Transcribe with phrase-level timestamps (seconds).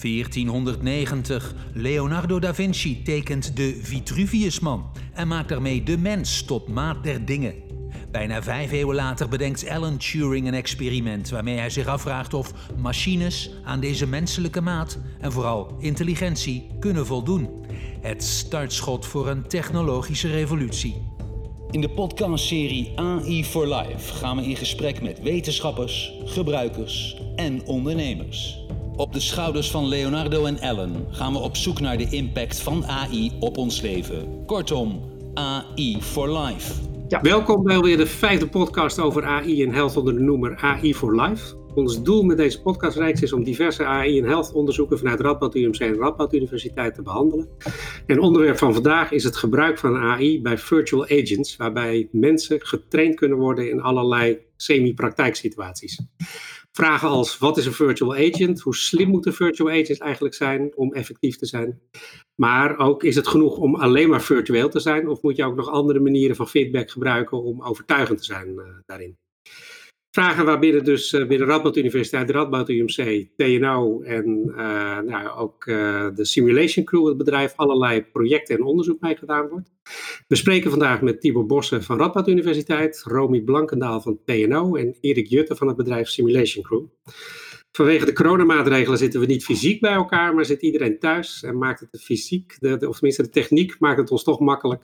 [0.00, 1.54] 1490.
[1.72, 7.54] Leonardo da Vinci tekent de Vitruviusman en maakt daarmee de mens tot maat der dingen.
[8.10, 13.50] Bijna vijf eeuwen later bedenkt Alan Turing een experiment waarmee hij zich afvraagt of machines
[13.64, 17.48] aan deze menselijke maat en vooral intelligentie kunnen voldoen.
[18.00, 21.16] Het startschot voor een technologische revolutie.
[21.70, 28.66] In de podcastserie AI for Life gaan we in gesprek met wetenschappers, gebruikers en ondernemers.
[28.98, 32.86] Op de schouders van Leonardo en Ellen gaan we op zoek naar de impact van
[32.86, 34.44] AI op ons leven.
[34.46, 35.00] Kortom,
[35.34, 36.72] AI for Life.
[37.08, 37.20] Ja.
[37.20, 41.20] Welkom bij alweer de vijfde podcast over AI en health onder de noemer AI for
[41.20, 41.54] Life.
[41.74, 45.78] Ons doel met deze podcastreeks is om diverse AI en health onderzoeken vanuit Radboud UMC
[45.78, 47.48] en Radboud Universiteit te behandelen.
[48.06, 53.14] En onderwerp van vandaag is het gebruik van AI bij virtual agents, waarbij mensen getraind
[53.14, 56.00] kunnen worden in allerlei semi-praktijksituaties.
[56.78, 58.60] Vragen als wat is een virtual agent?
[58.60, 61.80] Hoe slim moet een virtual agent eigenlijk zijn om effectief te zijn?
[62.34, 65.08] Maar ook is het genoeg om alleen maar virtueel te zijn?
[65.08, 68.64] Of moet je ook nog andere manieren van feedback gebruiken om overtuigend te zijn uh,
[68.86, 69.16] daarin?
[70.10, 74.56] Vragen waarbinnen dus uh, binnen Radboud Universiteit, Radboud UMC, TNO en uh,
[74.98, 79.70] nou, ook uh, de Simulation Crew, het bedrijf, allerlei projecten en onderzoek mee gedaan wordt.
[80.28, 85.26] We spreken vandaag met Tibor Bossen van Radboud Universiteit, Romy Blankendaal van TNO en Erik
[85.26, 86.84] Jutte van het bedrijf Simulation Crew.
[87.76, 91.80] Vanwege de coronamaatregelen zitten we niet fysiek bij elkaar, maar zit iedereen thuis en maakt
[91.80, 94.82] het de fysiek, of tenminste de techniek, maakt het ons toch makkelijk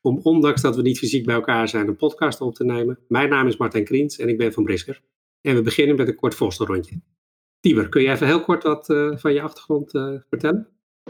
[0.00, 2.98] om, ondanks dat we niet fysiek bij elkaar zijn, een podcast op te nemen.
[3.08, 5.02] Mijn naam is Martijn Kriens en ik ben van Brisker.
[5.40, 7.00] En we beginnen met een kort voorstelrondje.
[7.60, 10.68] Tieber, kun je even heel kort wat uh, van je achtergrond uh, vertellen?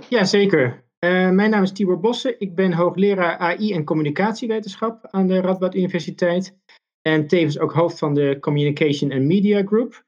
[0.08, 0.84] Ja, zeker.
[1.04, 2.40] Uh, mijn naam is Tibor Bossen.
[2.40, 6.56] Ik ben hoogleraar AI en communicatiewetenschap aan de Radboud Universiteit.
[7.02, 10.04] En tevens ook hoofd van de Communication and Media Group.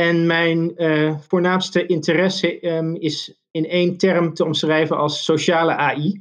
[0.00, 6.20] En mijn uh, voornaamste interesse um, is in één term te omschrijven als sociale AI.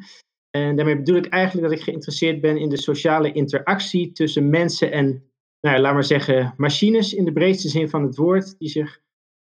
[0.49, 4.91] En daarmee bedoel ik eigenlijk dat ik geïnteresseerd ben in de sociale interactie tussen mensen
[4.91, 5.23] en,
[5.61, 9.01] nou, laat maar zeggen, machines in de breedste zin van het woord, die zich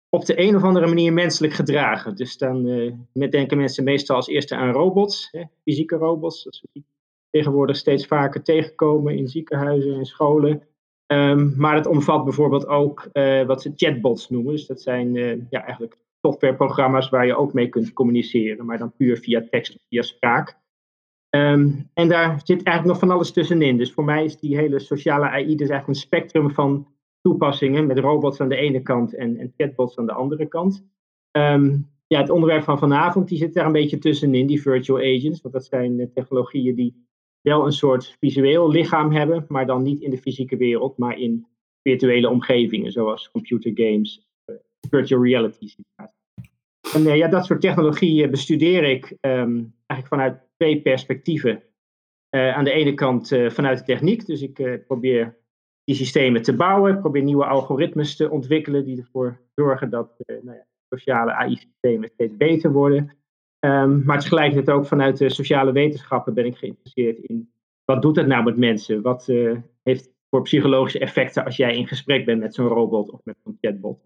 [0.09, 2.15] op de een of andere manier menselijk gedragen.
[2.15, 6.67] Dus dan uh, denken mensen meestal als eerste aan robots, hè, fysieke robots, zoals we
[6.71, 6.85] die
[7.29, 10.67] tegenwoordig steeds vaker tegenkomen in ziekenhuizen en scholen.
[11.07, 14.51] Um, maar het omvat bijvoorbeeld ook uh, wat ze chatbots noemen.
[14.51, 18.95] Dus dat zijn uh, ja, eigenlijk softwareprogramma's waar je ook mee kunt communiceren, maar dan
[18.95, 20.61] puur via tekst of via spraak.
[21.35, 23.77] Um, en daar zit eigenlijk nog van alles tussenin.
[23.77, 26.87] Dus voor mij is die hele sociale AI dus eigenlijk een spectrum van
[27.21, 30.85] toepassingen met robots aan de ene kant en, en chatbots aan de andere kant.
[31.31, 35.41] Um, ja, het onderwerp van vanavond die zit daar een beetje tussenin, die virtual agents.
[35.41, 37.07] Want dat zijn uh, technologieën die
[37.43, 41.47] wel een soort visueel lichaam hebben, maar dan niet in de fysieke wereld, maar in
[41.81, 44.55] virtuele omgevingen, zoals computergames, uh,
[44.89, 45.73] virtual reality.
[46.93, 51.63] En uh, ja, dat soort technologieën bestudeer ik um, eigenlijk vanuit twee perspectieven.
[52.29, 55.37] Aan de ene kant vanuit de techniek, dus ik probeer
[55.83, 60.57] die systemen te bouwen, ik probeer nieuwe algoritmes te ontwikkelen die ervoor zorgen dat nou
[60.57, 63.22] ja, sociale AI-systemen steeds beter worden.
[63.65, 67.51] Um, maar tegelijkertijd ook vanuit de sociale wetenschappen ben ik geïnteresseerd in
[67.85, 69.01] wat doet het nou met mensen?
[69.01, 73.19] Wat uh, heeft voor psychologische effecten als jij in gesprek bent met zo'n robot of
[73.23, 73.99] met zo'n chatbot?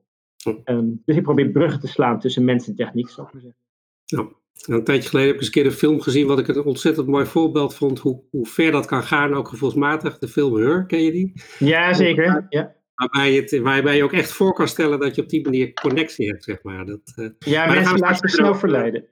[0.66, 3.59] Um, dus ik probeer bruggen te slaan tussen mens en techniek, zou ik maar zeggen.
[4.06, 4.28] Ja.
[4.75, 7.07] Een tijdje geleden heb ik eens een keer een film gezien, wat ik een ontzettend
[7.07, 10.18] mooi voorbeeld vond, hoe, hoe ver dat kan gaan, ook gevoelsmatig.
[10.18, 11.31] De film Her, ken je die?
[11.59, 12.45] Ja, zeker.
[12.50, 12.75] Ja.
[12.95, 16.28] Waarbij, het, waarbij je ook echt voor kan stellen dat je op die manier connectie
[16.28, 16.85] hebt, zeg maar.
[16.85, 19.06] Dat, uh, ja, maar mensen laten zich snel verleiden.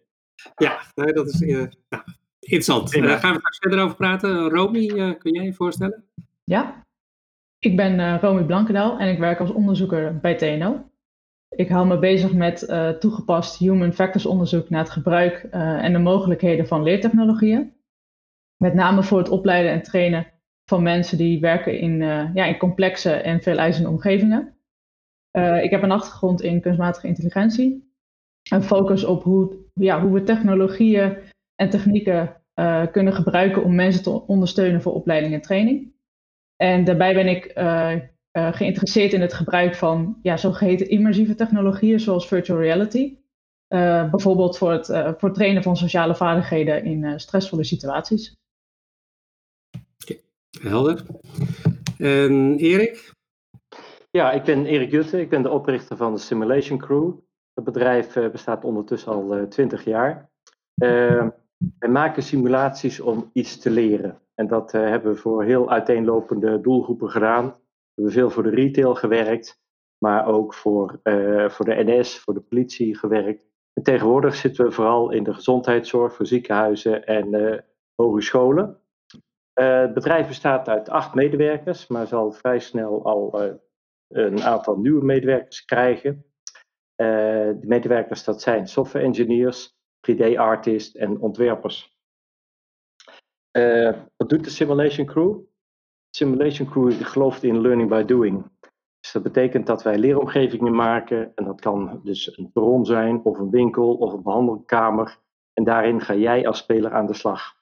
[0.55, 2.03] Ja, nee, dat is uh, nou,
[2.39, 2.91] interessant.
[2.91, 4.49] Daar uh, gaan we straks verder over praten.
[4.49, 6.03] Romy, uh, kun jij je voorstellen?
[6.43, 6.85] Ja,
[7.59, 10.89] ik ben uh, Romy Blankendaal en ik werk als onderzoeker bij TNO.
[11.49, 12.67] Ik hou me bezig met
[12.99, 17.73] toegepast human factors onderzoek naar het gebruik en de mogelijkheden van leertechnologieën.
[18.57, 20.27] Met name voor het opleiden en trainen
[20.65, 21.97] van mensen die werken in,
[22.33, 24.57] ja, in complexe en veel eisende omgevingen.
[25.61, 27.84] ik heb een achtergrond in kunstmatige intelligentie.
[28.49, 31.17] Een focus op hoe ja, hoe we technologieën
[31.55, 35.93] en technieken uh, kunnen gebruiken om mensen te ondersteunen voor opleiding en training.
[36.55, 37.95] En daarbij ben ik uh,
[38.37, 43.17] uh, geïnteresseerd in het gebruik van ja, zogeheten immersieve technologieën zoals virtual reality.
[43.67, 48.35] bijvoorbeeld voor het, voor het trainen van sociale vaardigheden in stressvolle situaties.
[50.03, 50.21] Okay,
[50.61, 51.05] helder.
[51.97, 53.11] En Erik?
[54.11, 55.21] Ja, ik ben Erik Jutte.
[55.21, 57.11] Ik ben de oprichter van de Simulation Crew.
[57.55, 60.29] Het bedrijf uh, bestaat ondertussen al uh, 20 jaar.
[60.83, 61.27] Uh,
[61.79, 64.21] wij maken simulaties om iets te leren.
[64.35, 67.45] En dat eh, hebben we voor heel uiteenlopende doelgroepen gedaan.
[67.45, 67.53] We
[67.93, 69.61] hebben veel voor de retail gewerkt,
[69.97, 73.47] maar ook voor, eh, voor de NS, voor de politie gewerkt.
[73.73, 77.63] En tegenwoordig zitten we vooral in de gezondheidszorg voor ziekenhuizen en
[77.95, 78.79] hogescholen.
[79.53, 83.41] het bedrijf bestaat uit acht medewerkers, maar zal vrij snel al
[84.07, 86.25] een aantal nieuwe medewerkers krijgen.
[86.95, 89.75] De medewerkers dat zijn software engineers,
[90.11, 91.97] 3D-artists en ontwerpers.
[94.15, 95.39] wat doet de Simulation Crew?
[96.15, 98.51] Simulation Crew gelooft in learning by doing.
[98.99, 101.31] Dus dat betekent dat wij leeromgevingen maken.
[101.35, 105.17] En dat kan dus een bron zijn, of een winkel, of een behandelkamer.
[105.53, 107.55] En daarin ga jij als speler aan de slag.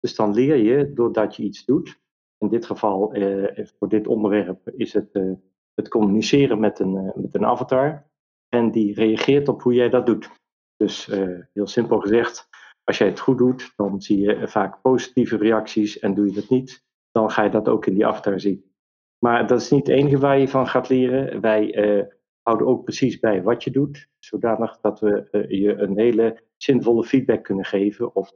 [0.00, 2.00] Dus dan leer je doordat je iets doet.
[2.38, 5.32] In dit geval, eh, voor dit onderwerp, is het eh,
[5.74, 8.09] het communiceren met een, met een avatar.
[8.50, 10.30] En die reageert op hoe jij dat doet.
[10.76, 12.48] Dus eh, heel simpel gezegd,
[12.84, 15.98] als jij het goed doet, dan zie je vaak positieve reacties.
[15.98, 18.72] En doe je dat niet, dan ga je dat ook in die avatar zien.
[19.18, 21.40] Maar dat is niet het enige waar je van gaat leren.
[21.40, 22.04] Wij uh,
[22.42, 27.44] houden ook precies bij wat je doet, zodanig dat we je een hele zinvolle feedback
[27.44, 28.34] kunnen geven op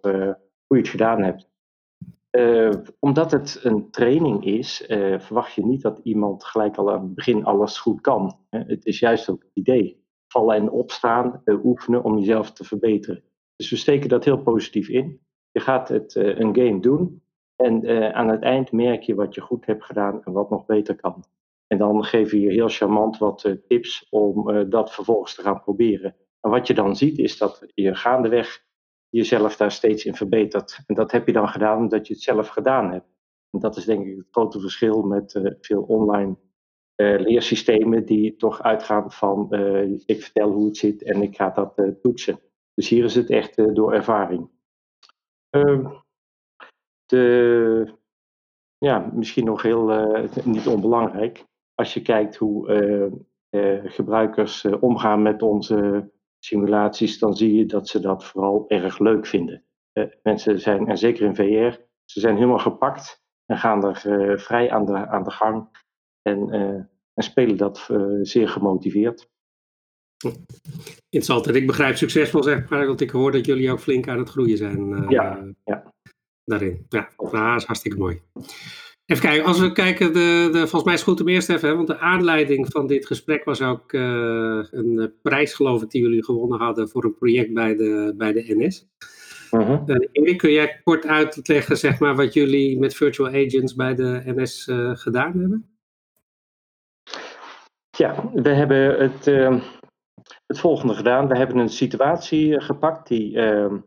[0.67, 1.49] hoe je het gedaan hebt.
[2.99, 4.85] omdat het een training is,
[5.19, 8.39] verwacht je niet dat iemand gelijk al aan het begin alles goed kan.
[8.51, 10.04] Het is juist ook het idee.
[10.35, 13.23] Vallen en opstaan, oefenen om jezelf te verbeteren.
[13.57, 15.21] Dus we steken dat heel positief in.
[15.51, 17.23] Je gaat het, een game doen
[17.57, 20.67] en uh, aan het eind merk je wat je goed hebt gedaan en wat nog
[20.67, 21.25] beter kan.
[21.67, 26.17] En dan geef je je heel charmant wat tips om dat vervolgens te gaan proberen.
[26.41, 28.65] En wat je dan ziet is dat je gaandeweg
[29.09, 30.79] jezelf daar steeds in verbetert.
[30.87, 33.09] En dat heb je dan gedaan omdat je het zelf gedaan hebt.
[33.51, 36.37] En dat is denk ik het grote verschil met veel online
[36.97, 39.53] leersystemen die toch uitgaan van
[40.07, 42.41] ik vertel hoe het zit en ik ga dat toetsen.
[42.75, 44.51] Dus hier is het echt door ervaring.
[45.51, 45.87] Ehm,
[47.07, 47.95] de,
[48.79, 51.45] ja, misschien nog heel uh, niet onbelangrijk,
[51.75, 53.13] als je kijkt hoe uh,
[53.51, 59.27] uh, gebruikers omgaan met onze simulaties, dan zie je dat ze dat vooral erg leuk
[59.27, 59.65] vinden.
[60.23, 64.85] mensen zijn, en zeker in VR, ze zijn helemaal gepakt en gaan er vrij aan
[64.85, 65.69] de, aan de gang
[66.25, 66.51] en,
[67.15, 67.89] en spelen dat
[68.23, 69.29] zeer gemotiveerd.
[71.09, 71.55] Interessant.
[71.55, 74.57] Ik begrijp succesvol zeg maar, want ik hoor dat jullie ook flink aan het groeien
[74.57, 75.07] zijn.
[75.09, 75.93] ja, ja
[76.45, 76.87] daarin.
[76.89, 78.21] Ja, dat is hartstikke mooi.
[79.07, 81.69] Even kijken, als we kijken, de, de, volgens mij is het goed om eerst even,
[81.69, 86.03] hè, want de aanleiding van dit gesprek was ook uh, een prijs, geloof ik, die
[86.03, 88.87] jullie gewonnen hadden voor een project bij de, bij de NS.
[89.51, 94.71] Uh, kun jij kort uitleggen, zeg maar, wat jullie met virtual agents bij de NS
[94.93, 95.74] gedaan hebben?
[97.97, 99.63] Ja, we hebben het, uh,
[100.47, 101.29] het volgende gedaan.
[101.29, 103.79] We hebben een situatie gepakt die ehm,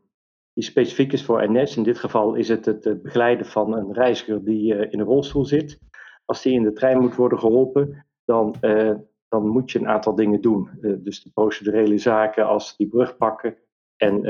[0.54, 1.78] die specifiek is voor NS.
[1.78, 5.46] In dit geval is het het begeleiden van een reiziger die uh, in een rolstoel
[5.46, 5.80] zit.
[6.26, 8.96] Als die in de trein moet worden geholpen, dan, uh,
[9.28, 10.70] dan moet je een aantal dingen doen.
[10.82, 13.58] Dus de procedurele zaken als die brug pakken
[13.96, 14.22] en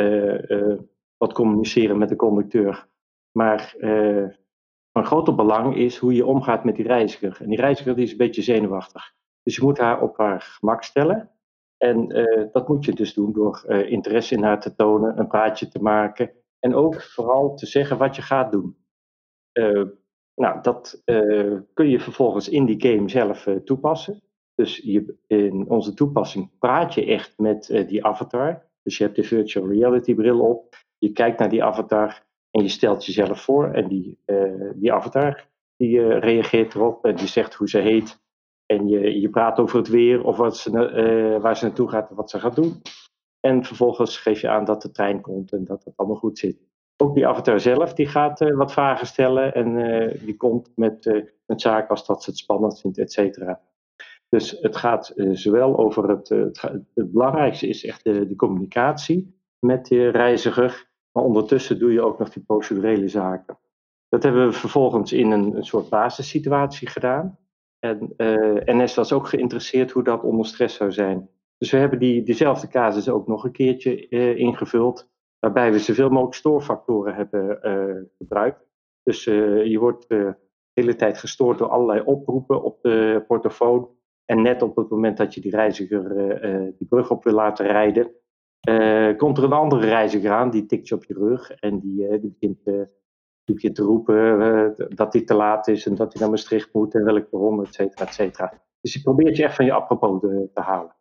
[1.18, 2.88] wat communiceren met de conducteur.
[3.32, 3.76] Maar
[4.92, 7.38] van groter belang is hoe je omgaat met die reiziger.
[7.42, 9.16] En die reiziger die is een beetje zenuwachtig.
[9.48, 11.30] Dus je moet haar op haar gemak stellen.
[11.78, 15.28] En uh, dat moet je dus doen door uh, interesse in haar te tonen, een
[15.28, 18.78] praatje te maken en ook vooral te zeggen wat je gaat doen.
[19.54, 19.86] Uh,
[20.36, 21.02] nou, dat
[21.74, 24.22] kun je vervolgens in die game zelf toepassen.
[24.56, 28.66] Dus je, in onze toepassing praat je echt met die avatar.
[28.84, 32.70] Dus je hebt de virtual reality bril op, je kijkt naar die avatar en je
[32.70, 33.72] stelt jezelf voor.
[33.72, 34.20] En die,
[34.76, 38.26] die avatar die reageert erop en die zegt hoe ze heet
[38.68, 42.10] en je, je praat over het weer of wat ze, uh, waar ze naartoe gaat
[42.10, 42.82] en wat ze gaat doen.
[43.40, 46.58] En vervolgens geef je aan dat de trein komt en dat het allemaal goed zit.
[46.98, 51.26] Ook die avatar zelf, die gaat uh, wat vragen stellen en uh, die komt met,
[51.46, 53.62] met zaken als dat ze het spannend vindt, et cetera.
[54.30, 60.10] Dus het gaat zowel over het, het, belangrijkste is echt de, de communicatie met de
[60.10, 63.58] reiziger, maar ondertussen doe je ook nog die procedurele zaken.
[64.10, 67.38] Dat hebben we vervolgens in een soort basissituatie gedaan.
[67.80, 71.30] En uh, NS was ook geïnteresseerd hoe dat onder stress zou zijn.
[71.58, 76.10] Dus we hebben die, diezelfde casus ook nog een keertje uh, ingevuld, waarbij we zoveel
[76.10, 78.66] mogelijk stoorfactoren hebben uh, gebruikt.
[79.04, 80.36] Dus je wordt de
[80.74, 83.90] hele tijd gestoord door allerlei oproepen op de portofoon.
[84.26, 86.42] En net op het moment dat je die reiziger
[86.78, 88.12] die brug op wil laten rijden,
[89.18, 92.38] komt er een andere reiziger aan, die tikt je op je rug en die, die
[92.40, 92.88] begint
[93.56, 96.94] je te roepen uh, dat hij te laat is en dat hij naar Maastricht moet
[96.94, 98.54] en welk perron, et cetera, et cetera.
[98.82, 100.96] Dus je probeert je echt van je apropos te, te halen.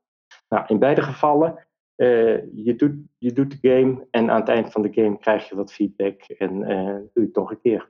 [0.49, 4.73] Nou, in beide gevallen, uh, je, doet, je doet de game en aan het eind
[4.73, 7.89] van de game krijg je wat feedback en uh, doe je het nog een keer.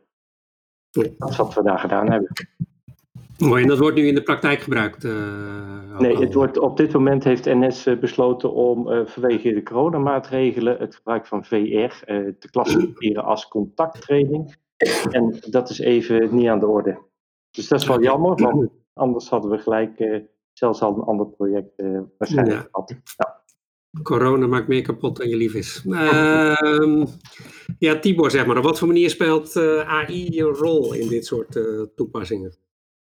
[0.91, 2.29] Dat is wat we daar gedaan hebben.
[3.38, 5.02] Mooi, en dat wordt nu in de praktijk gebruikt?
[5.99, 11.26] nee, het wordt, op dit moment heeft NS besloten om vanwege de coronamaatregelen het gebruik
[11.26, 12.05] van VR
[12.38, 14.55] te klassificeren als contacttraining.
[15.11, 16.99] En dat is even niet aan de orde.
[17.50, 21.83] Dus dat is wel jammer, want anders hadden we gelijk zelfs al een ander project
[22.19, 22.69] waarschijnlijk ja.
[22.71, 22.95] gehad.
[23.16, 23.37] Ja.
[24.02, 25.83] Corona maakt meer kapot dan je lief is.
[25.87, 27.05] Uh,
[27.78, 28.57] ja, Tibor, zeg maar.
[28.57, 32.55] Op wat voor manier speelt uh, eh, AI een rol in dit soort uh, toepassingen?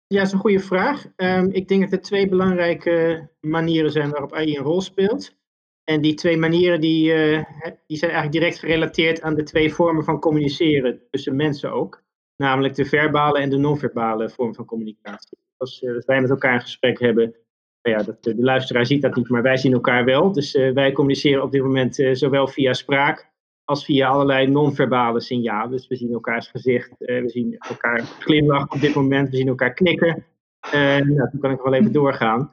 [0.07, 1.07] Ja, dat is een goede vraag.
[1.17, 5.37] Um, ik denk dat er twee belangrijke manieren zijn waarop AI een rol speelt.
[5.85, 7.45] En die twee manieren die, uh,
[7.87, 12.03] die zijn eigenlijk direct gerelateerd aan de twee vormen van communiceren tussen mensen ook.
[12.37, 15.39] Namelijk de verbale en de non-verbale vorm van communicatie.
[15.57, 17.35] Als wij met elkaar een gesprek hebben,
[17.83, 20.33] ja, dat, de luisteraar ziet dat niet, maar wij zien elkaar wel.
[20.33, 23.33] Dus wij communiceren op dit moment zowel via spraak
[23.65, 25.71] als via allerlei non-verbale signalen.
[25.71, 29.49] Dus we zien elkaars gezicht, uh, we zien elkaar glimlachen op dit moment, we zien
[29.49, 30.25] elkaar knikken.
[30.73, 32.51] nou, toen kan ik nog wel even doorgaan.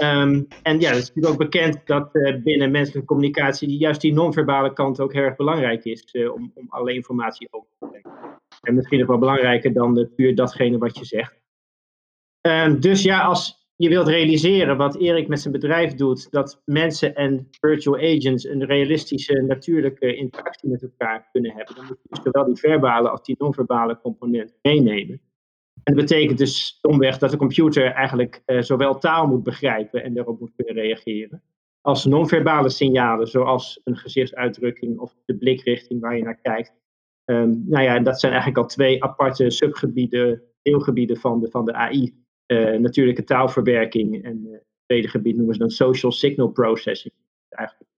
[0.00, 2.12] Um, en ja, het is natuurlijk ook bekend dat
[2.42, 6.66] binnen menselijke communicatie die, juist die non-verbale kant ook heel erg belangrijk is om, om
[6.68, 8.38] alle informatie over te brengen.
[8.60, 11.34] En misschien nog wel belangrijker dan puur datgene wat je zegt.
[12.46, 17.14] Um, dus ja, als, je wilt realiseren wat Erik met zijn bedrijf doet, dat mensen
[17.14, 21.74] en virtual agents een realistische, natuurlijke interactie met elkaar kunnen hebben.
[21.74, 25.20] Dan moet je dus zowel die verbale als die non-verbale component meenemen.
[25.82, 30.14] En dat betekent dus omweg dat de computer eigenlijk uh, zowel taal moet begrijpen en
[30.14, 31.42] daarop moet kunnen reageren,
[31.80, 36.72] als non-verbale signalen, zoals een gezichtsuitdrukking of de blikrichting waar je naar kijkt.
[37.24, 41.72] Um, nou ja, dat zijn eigenlijk al twee aparte subgebieden, deelgebieden van de, van de
[41.72, 44.24] AI natuurlijke taalverwerking.
[44.24, 47.14] En uh, het tweede gebied noemen ze dan social signal processing.
[47.48, 47.90] Eigenlijk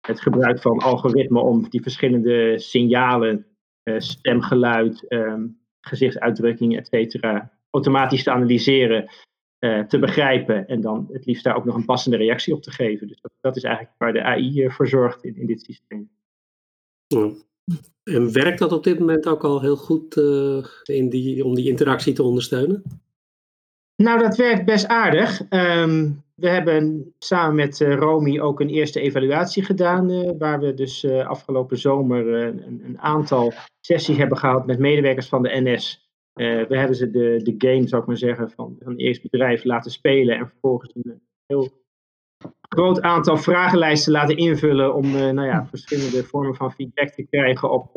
[0.00, 3.46] het gebruik van algoritmen om die verschillende signalen,
[3.84, 9.10] uh, stemgeluid, um, gezichtsuitdrukking, et cetera, automatisch te analyseren,
[9.88, 13.08] te begrijpen en dan het liefst daar ook nog een passende reactie op te geven.
[13.08, 16.10] Dus dat, is eigenlijk waar de AI voor zorgt in, in dit systeem.
[18.02, 20.16] En werkt dat op dit moment ook al heel goed
[20.82, 22.82] in die, om die interactie te ondersteunen?
[23.96, 25.40] Nou, dat werkt best aardig.
[25.50, 30.74] Um, we hebben samen met uh, Romy ook een eerste evaluatie gedaan, uh, waar we
[30.74, 36.10] dus uh, afgelopen zomer een, een, aantal sessies hebben gehad met medewerkers van de NS.
[36.32, 39.64] we hebben ze de, de game, zou ik maar zeggen, van, van het eerste bedrijf
[39.64, 41.70] laten spelen en vervolgens een heel
[42.68, 47.92] groot aantal vragenlijsten laten invullen om nou ja, verschillende vormen van feedback te krijgen op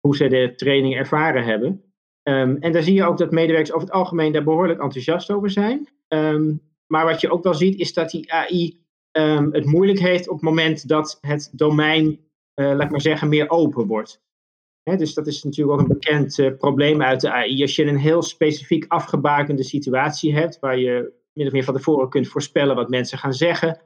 [0.00, 1.87] hoe ze de training ervaren hebben.
[2.28, 5.50] Um, en daar zie je ook dat medewerkers over het algemeen daar behoorlijk enthousiast over
[5.50, 5.88] zijn.
[6.08, 8.80] Um, maar wat je ook wel ziet is dat die AI
[9.10, 12.18] ehm, het moeilijk heeft op het moment dat het domein, uh,
[12.54, 14.22] laat ik maar zeggen, meer open wordt.
[14.82, 17.62] Dus dat is natuurlijk ook een bekend uh, probleem uit de AI.
[17.62, 22.08] Als je een heel specifiek afgebakende situatie hebt, waar je min of meer van tevoren
[22.08, 23.80] kunt voorspellen wat mensen gaan zeggen,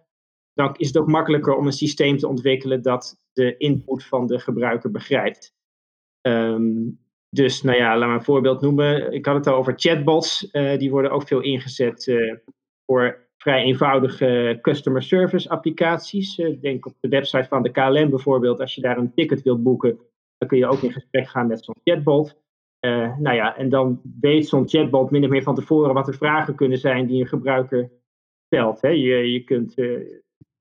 [0.55, 4.39] dan is het ook makkelijker om een systeem te ontwikkelen dat de input van de
[4.39, 5.55] gebruiker begrijpt.
[6.21, 7.01] Um,
[7.35, 9.12] dus nou ja, laat me een voorbeeld noemen.
[9.12, 10.49] Ik had het al over chatbots.
[10.53, 12.35] Uh, die worden ook veel ingezet uh,
[12.87, 16.39] voor vrij eenvoudige customer service applicaties.
[16.39, 18.61] Uh, denk op de website van de KLM bijvoorbeeld.
[18.61, 19.99] Als je daar een ticket wilt boeken,
[20.39, 22.41] dan kun je ook in gesprek gaan met zo'n chatbot.
[23.19, 26.55] nou ja, en dan weet zo'n chatbot min of meer van tevoren wat de vragen
[26.55, 27.91] kunnen zijn die een gebruiker
[28.47, 28.81] stelt.
[28.81, 28.89] Hè.
[28.89, 29.75] Je, je kunt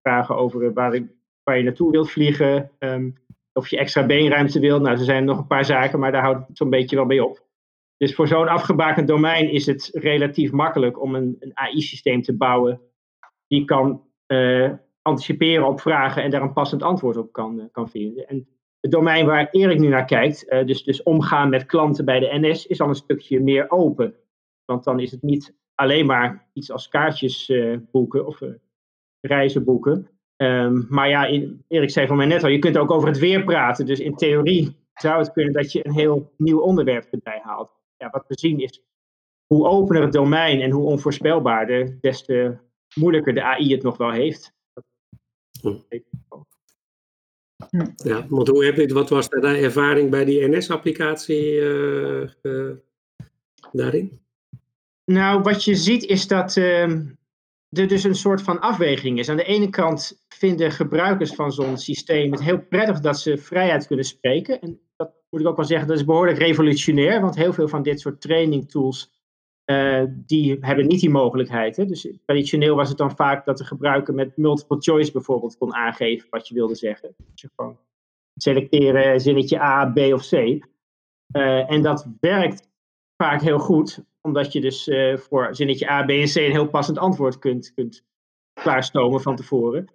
[0.02, 1.08] vragen over waar,
[1.44, 2.72] waar, je naartoe wilt vliegen.
[2.80, 3.16] Um,
[3.54, 4.80] of je extra beenruimte wil.
[4.80, 7.20] Nou, er zijn nog een paar zaken, maar daar houdt het zo'n beetje wel bij
[7.20, 7.50] op.
[7.98, 12.82] Dus voor zo'n afgebakend domein is het relatief makkelijk om een, een AI-systeem te bouwen
[13.48, 17.90] die kan uh, anticiperen op vragen en daar een passend antwoord op kan, uh, kan
[17.90, 18.28] vinden.
[18.28, 18.48] En
[18.80, 22.40] het domein waar Erik nu naar kijkt, uh, dus, dus omgaan met klanten bij de
[22.40, 24.16] NS, is al een stukje meer open.
[24.66, 27.52] Want dan is het niet alleen maar iets als kaartjes
[27.92, 28.42] boeken of
[29.20, 30.10] reizen boeken,
[30.42, 31.28] Um, maar ja,
[31.68, 33.86] Erik zei van mij net al, je kunt ook over het weer praten.
[33.86, 37.72] Dus in theorie zou het kunnen dat je een heel nieuw onderwerp erbij haalt.
[37.98, 38.82] Ja, wat we zien is,
[39.46, 42.58] hoe opener het domein en hoe onvoorspelbaarder, des te
[42.96, 44.54] moeilijker de AI het nog wel heeft.
[47.96, 52.72] Ja, want hoe heb je, wat was de ervaring bij die NS-applicatie uh, uh,
[53.72, 54.20] daarin?
[55.06, 57.00] Nou, wat je ziet is dat uh,
[57.72, 59.30] er dus een soort van afweging is.
[59.30, 63.88] Aan de ene kant vinden gebruikers van zo'n systeem het heel prettig dat ze vrijheid
[63.88, 64.62] kunnen spreken.
[64.62, 67.84] En dat moet ik ook wel zeggen, dat is behoorlijk revolutionair, want heel veel van
[67.84, 69.12] dit soort training tools,
[69.66, 71.76] uh, die hebben niet die mogelijkheid.
[71.76, 71.86] Hè?
[71.86, 76.28] Dus traditioneel was het dan vaak dat de gebruiker met multiple choice bijvoorbeeld kon aangeven
[76.30, 77.16] wat je wilde zeggen.
[77.18, 77.80] Dus je gewoon
[78.36, 80.34] selecteren zinnetje A, B of C.
[80.34, 82.70] Uh, en dat werkt
[83.18, 86.98] vaak heel goed, omdat je dus voor zinnetje A, B en C een heel passend
[86.98, 88.06] antwoord kunt, kunt
[88.54, 89.94] klaarstomen van tevoren.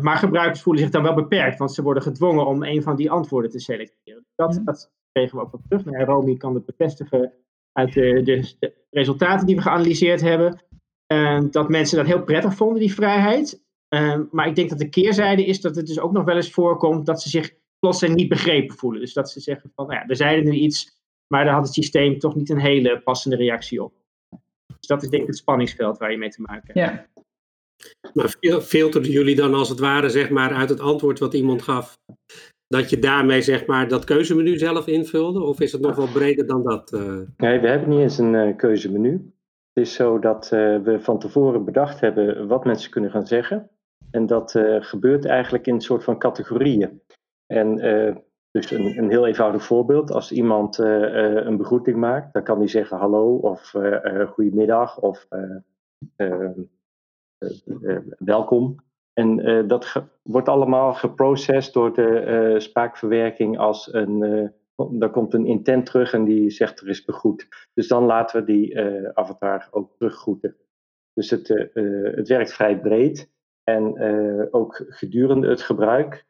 [0.00, 3.10] maar gebruikers voelen zich dan wel beperkt, want ze worden gedwongen om een van die
[3.10, 4.26] antwoorden te selecteren.
[4.34, 5.84] Dat, dat kregen we ook wel terug.
[5.84, 7.32] Nou, Romy kan het bevestigen
[7.72, 10.62] uit de, de, de, resultaten die we geanalyseerd hebben.
[11.50, 13.62] dat mensen dat heel prettig vonden, die vrijheid.
[14.30, 17.06] maar ik denk dat de keerzijde is dat het dus ook nog wel eens voorkomt
[17.06, 19.00] dat ze zich plotseling niet begrepen voelen.
[19.00, 20.99] Dus dat ze zeggen van, nou ja, we zeiden nu iets,
[21.32, 23.92] maar daar had het systeem toch niet een hele passende reactie op.
[24.66, 26.78] Dus dat is denk ik het spanningsveld waar je mee te maken hebt.
[26.78, 27.06] Ja.
[28.14, 31.98] Maar filterden jullie dan als het ware zeg maar uit het antwoord wat iemand gaf,
[32.66, 35.42] dat je daarmee zeg maar dat keuzemenu zelf invulde?
[35.42, 36.92] Of is het nog wel breder dan dat?
[36.92, 37.20] Uh...
[37.36, 39.12] Nee, we hebben niet eens een uh, keuzemenu.
[39.72, 43.70] Het is zo dat uh, we van tevoren bedacht hebben wat mensen kunnen gaan zeggen.
[44.10, 47.02] En dat gebeurt eigenlijk in een soort van categorieën.
[47.46, 47.78] En
[48.50, 50.10] dus een, een, heel eenvoudig voorbeeld.
[50.10, 53.74] Als iemand een begroeting maakt, dan kan hij zeggen hallo of
[54.26, 55.26] goedemiddag of
[58.18, 58.76] welkom.
[59.12, 64.22] En uh, dat wordt allemaal geprocessed door de uh, spraakverwerking als een.
[64.22, 64.48] Uh,
[64.90, 67.48] daar komt een intent terug en die zegt er is begroet.
[67.74, 68.78] Dus dan laten we die
[69.14, 70.56] avatar ook teruggroeten.
[71.12, 71.48] Dus het,
[72.14, 73.30] het werkt vrij breed.
[73.74, 76.24] En ook gedurende het gebruik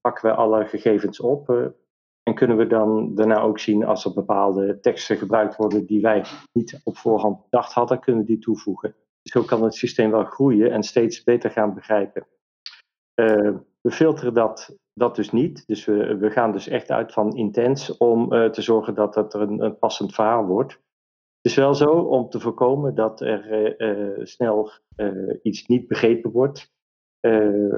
[0.00, 1.48] pakken we alle gegevens op.
[2.22, 6.24] en kunnen we dan daarna ook zien als er bepaalde teksten gebruikt worden die wij
[6.52, 8.94] niet op voorhand bedacht hadden, kunnen we die toevoegen.
[9.22, 12.26] Zo kan het systeem wel groeien en steeds beter gaan begrijpen.
[13.80, 15.66] We filteren dat, dat dus niet.
[15.66, 19.64] Dus we, we gaan dus echt uit van intens om te zorgen dat het een,
[19.64, 20.80] een, passend verhaal wordt.
[21.42, 24.70] Het is wel zo om te voorkomen dat er uh, snel
[25.42, 26.72] iets niet begrepen wordt.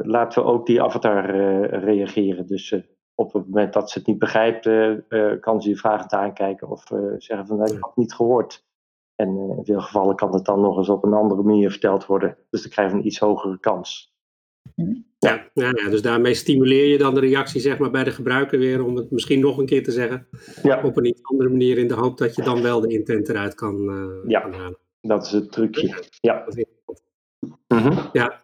[0.02, 1.30] laten we ook die avatar
[1.66, 2.46] reageren.
[2.46, 2.76] Dus
[3.14, 4.70] op het moment dat ze het niet begrijpt,
[5.40, 6.84] kan ze je vragend aankijken of
[7.16, 8.64] zeggen van ik heb het niet gehoord.
[9.22, 12.06] En eh, in veel gevallen kan het dan nog eens op een andere manier verteld
[12.06, 12.36] worden.
[12.50, 14.11] Dus dan krijg je een iets hogere kans.
[15.18, 18.58] Ja, ja, ja, dus daarmee stimuleer je dan de reactie zeg maar, bij de gebruiker
[18.58, 20.26] weer om het misschien nog een keer te zeggen.
[20.62, 20.82] Ja.
[20.82, 23.54] Op een iets andere manier in de hoop dat je dan wel de intent eruit
[23.54, 24.78] kan, uh, ja, halen.
[25.00, 26.04] Dat is het trucje.
[26.20, 26.46] Ja.
[27.68, 28.40] Mm ja.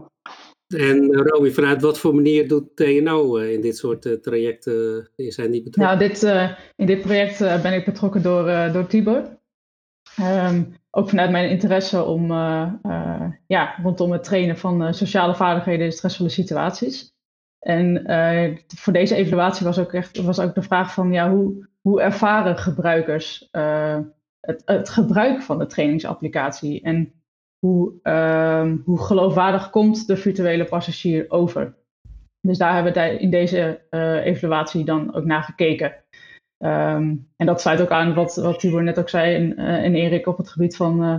[0.77, 5.11] En uh, Romy, vanuit wat voor manier doet TNO in dit soort trajecten?
[5.17, 5.99] Zijn die betrokken?
[5.99, 6.23] Nou, dit,
[6.77, 9.39] in dit project ben ik betrokken door, door Tibor.
[10.17, 10.63] Ehm,
[10.99, 15.85] ook vanuit mijn interesse om, uh, uh, ja, rondom het trainen van uh, sociale vaardigheden
[15.85, 17.17] in stressvolle situaties.
[17.59, 18.03] En
[18.67, 22.57] voor deze evaluatie was ook, echt, was ook de vraag van ja, hoe, hoe ervaren
[22.57, 23.49] gebruikers
[24.41, 27.13] het, het, gebruik van de trainingsapplicatie en
[27.59, 31.77] hoe, ehm, hoe geloofwaardig komt de virtuele passagier over.
[32.41, 33.81] Dus daar hebben we in deze
[34.25, 35.95] evaluatie dan ook naar gekeken.
[36.59, 40.27] Ehm, en dat sluit ook aan wat, wat Tibor net ook zei en, en Erik
[40.27, 41.19] op het gebied van, uh,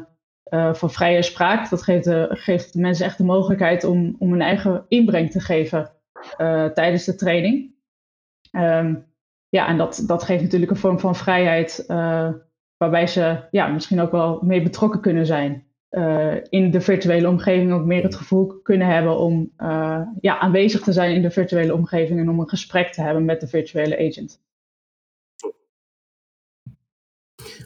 [0.50, 1.70] uh, van vrije spraak.
[1.70, 5.92] Dat geeft, geeft mensen echt de mogelijkheid om, om hun eigen inbreng te geven
[6.74, 7.76] tijdens de training.
[8.52, 9.08] Um,
[9.50, 11.84] ja, en dat, dat geeft natuurlijk een vorm van vrijheid
[12.78, 15.66] waarbij ze ja, misschien ook wel mee betrokken kunnen zijn.
[16.50, 19.52] in de virtuele omgeving ook meer het gevoel kunnen hebben om
[20.22, 23.42] ja, aanwezig te zijn in de virtuele omgeving en om een gesprek te hebben met
[23.42, 24.42] de virtuele agent.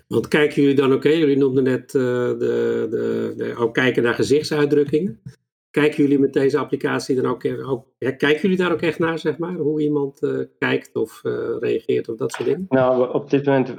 [0.07, 4.13] Want kijken jullie dan ook, jullie noemden net uh, de, de, de, ook kijken naar
[4.13, 5.21] gezichtsuitdrukkingen.
[5.69, 9.37] Kijken jullie met deze applicatie dan ook, ook kijken jullie daar ook echt naar, zeg
[9.37, 12.65] maar, hoe iemand uh, kijkt of uh, reageert of dat soort dingen?
[12.69, 13.69] Nou, op dit moment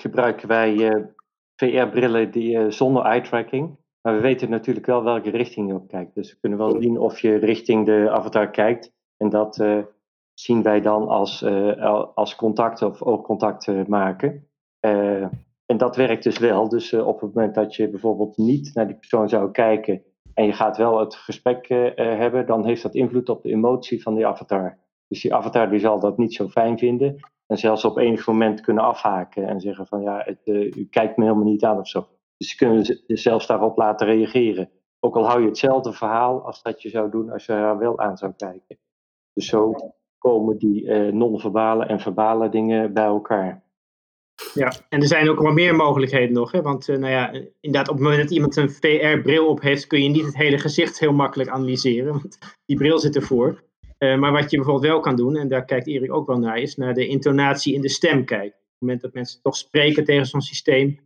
[0.00, 1.04] gebruiken wij
[1.56, 3.76] VR-brillen die, zonder eye-tracking.
[4.02, 6.14] Maar we weten natuurlijk wel welke richting je op kijkt.
[6.14, 8.92] Dus we kunnen wel zien of je richting de avatar kijkt.
[9.16, 9.64] En dat
[10.34, 11.44] zien wij dan als,
[12.14, 14.48] als contact of oogcontact maken.
[14.86, 15.26] Uh,
[15.66, 16.68] en dat werkt dus wel.
[16.68, 20.02] Dus uh, op het moment dat je bijvoorbeeld niet naar die persoon zou kijken
[20.34, 24.02] en je gaat wel het gesprek uh, hebben, dan heeft dat invloed op de emotie
[24.02, 24.78] van die avatar.
[25.08, 28.60] Dus die avatar die zal dat niet zo fijn vinden en zelfs op enig moment
[28.60, 30.46] kunnen afhaken en zeggen van ja, het,
[30.76, 32.06] u kijkt me helemaal niet aan of zo.
[32.36, 34.70] Dus je kunnen ze zelfs daarop laten reageren.
[35.00, 37.98] Ook al hou je hetzelfde verhaal als dat je zou doen als je haar wel
[37.98, 38.78] aan zou kijken.
[39.32, 39.74] Dus zo
[40.18, 43.65] komen die non-verbale en verbale dingen bij elkaar.
[44.54, 46.52] Ja, en er zijn ook wel meer mogelijkheden nog.
[46.52, 46.62] Hè?
[46.62, 50.02] Want uh, nou ja, inderdaad, op het moment dat iemand een VR-bril op heeft, kun
[50.02, 52.12] je niet het hele gezicht heel makkelijk analyseren.
[52.12, 53.64] Want die bril zit ervoor.
[53.98, 56.58] Uh, maar wat je bijvoorbeeld wel kan doen, en daar kijkt Erik ook wel naar,
[56.58, 58.58] is naar de intonatie in de stem kijken.
[58.58, 60.98] Op het moment dat mensen toch spreken tegen zo'n systeem,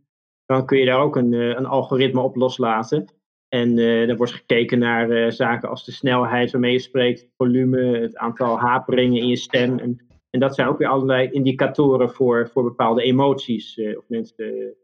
[0.45, 3.05] dan kun je daar ook een, uh, een algoritme op loslaten.
[3.49, 3.75] En
[4.07, 8.59] dan wordt gekeken naar zaken als de snelheid waarmee je spreekt, het volume, het aantal
[8.59, 9.79] haperingen in je stem.
[9.79, 13.77] En en dat zijn ook weer allerlei indicatoren voor, voor bepaalde emoties.
[13.77, 14.75] Uh, of mensen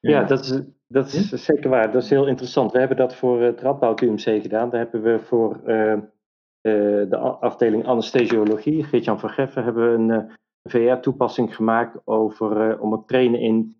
[0.00, 1.92] Ja, dat is, dat is zeker waar.
[1.92, 2.72] Dat is heel interessant.
[2.72, 4.70] We hebben dat voor het Radboud UMC gedaan.
[4.70, 6.00] Daar hebben we voor uh,
[7.08, 10.30] de afdeling anesthesiologie, Geert-Jan van Geffen, hebben we een
[10.70, 13.76] VR-toepassing gemaakt over, om het trainen in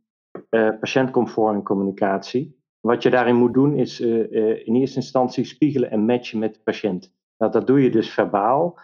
[0.80, 2.60] patiëntcomfort en communicatie.
[2.80, 7.14] Wat je daarin moet doen is in eerste instantie spiegelen en matchen met de patiënt.
[7.38, 8.78] Nou, dat doe je dus verbaal,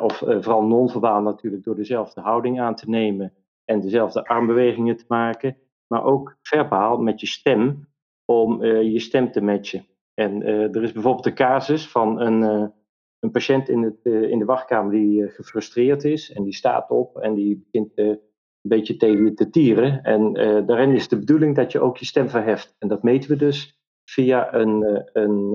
[0.00, 3.32] of vooral non-verbaal natuurlijk, door dezelfde houding aan te nemen
[3.64, 5.56] en dezelfde armbewegingen te maken
[5.88, 7.88] maar ook verbaal met je stem
[8.24, 9.86] om uh, je stem te matchen.
[10.14, 12.72] En er is bijvoorbeeld een casus van een,
[13.18, 17.34] een patiënt in, het, in de wachtkamer die gefrustreerd is en die staat op en
[17.34, 18.20] die begint een
[18.62, 20.02] beetje tegen je te tieren.
[20.02, 20.32] En
[20.66, 22.76] daarin is de bedoeling dat je ook je stem verheft.
[22.78, 25.52] En dat meten we dus via een, een,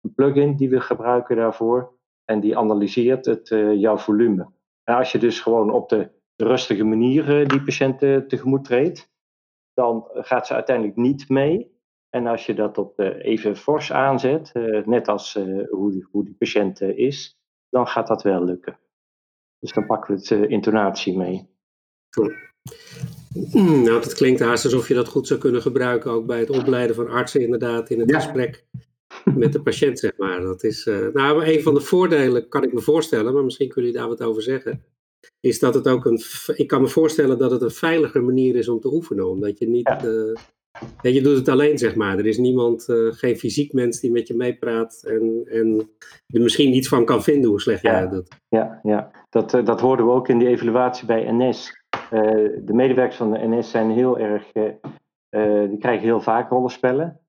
[0.00, 1.95] een plugin die we gebruiken daarvoor.
[2.30, 4.48] En die analyseert het, jouw volume.
[4.84, 9.10] En als je dus gewoon op de rustige manier die patiënt tegemoet treedt,
[9.74, 11.76] dan gaat ze uiteindelijk niet mee.
[12.16, 16.24] En als je dat op even fors aanzet, eh, net als eh, hoe, die, hoe
[16.24, 18.78] die patiënt eh, is, dan gaat dat wel lukken.
[19.58, 21.48] Dus dan pakken we het intonatie mee.
[23.50, 26.50] Hmm, nou, dat klinkt haast alsof je dat goed zou kunnen gebruiken, ook bij het
[26.50, 28.66] opleiden van artsen, inderdaad, in het gesprek
[29.34, 30.40] met de patiënt, zeg maar.
[30.40, 34.06] Dat is, nou, een van de voordelen kan ik me voorstellen, maar misschien kunnen jullie
[34.06, 34.84] daar wat over zeggen
[35.40, 36.20] is dat het ook een.
[36.54, 39.30] Ik kan me voorstellen dat het een veilige manier is om te oefenen.
[39.30, 39.94] Omdat je niet.
[41.02, 41.10] Ja.
[41.10, 42.18] je doet het alleen, zeg maar.
[42.18, 45.90] Er is niemand, uh, geen fysiek mens die met je meepraat en, en
[46.26, 48.28] er misschien iets van kan vinden hoe slecht jij het doet.
[48.48, 49.10] Ja, ja.
[49.30, 51.72] Dat, uh, dat hoorden we ook in die evaluatie bij NS.
[52.12, 52.20] Uh,
[52.60, 54.52] de medewerkers van de NS zijn heel erg.
[55.70, 57.20] die krijgen heel vaak rollenspellen.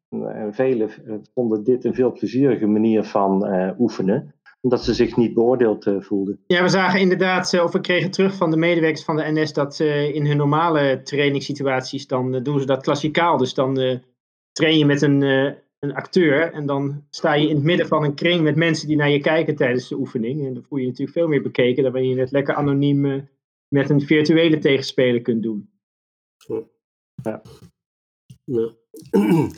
[0.51, 0.89] Velen
[1.33, 3.47] vonden dit een veel plezierige manier van
[3.79, 6.39] oefenen omdat ze zich niet beoordeeld uh, voelden.
[6.47, 9.79] Ja, we zagen inderdaad, of we kregen terug van de medewerkers van de NS, dat
[9.79, 13.37] uh, in hun normale trainingssituaties, dan doen ze dat klassikaal.
[13.37, 14.01] Dus dan
[14.51, 15.21] train je met een,
[15.79, 18.97] een acteur en dan sta je in het midden van een kring met mensen die
[18.97, 20.45] naar je kijken tijdens de oefening.
[20.45, 23.27] En dan voel je, je natuurlijk veel meer bekeken dan wanneer je het lekker anoniem
[23.67, 25.69] met een virtuele tegenspeler kunt doen.
[27.23, 27.41] Ja.
[28.47, 28.73] Ja.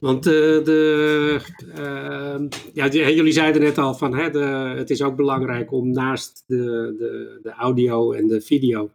[0.00, 0.32] Want uh,
[0.64, 1.40] de,
[1.78, 6.44] uh, ja, jullie zeiden net al van hè, de, het is ook belangrijk om naast
[6.46, 8.90] de, de, de audio en de video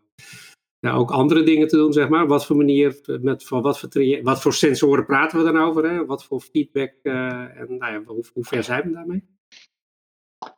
[0.81, 2.27] ja, ook andere dingen te doen, zeg maar.
[2.27, 3.89] Wat voor manier, met, van wat, voor,
[4.21, 5.89] wat voor sensoren praten we dan over?
[5.89, 6.05] Hè?
[6.05, 7.13] Wat voor feedback uh,
[7.59, 9.23] en nou ja, hoe, hoe ver zijn we daarmee?